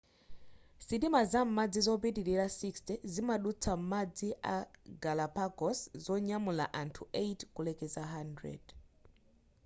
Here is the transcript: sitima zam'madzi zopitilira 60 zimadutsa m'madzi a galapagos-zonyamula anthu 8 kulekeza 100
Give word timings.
sitima 0.85 1.19
zam'madzi 1.31 1.79
zopitilira 1.87 2.45
60 2.53 2.93
zimadutsa 3.13 3.71
m'madzi 3.79 4.29
a 4.55 4.57
galapagos-zonyamula 5.03 6.65
anthu 6.81 7.03
8 7.21 7.53
kulekeza 7.55 8.01
100 8.15 8.59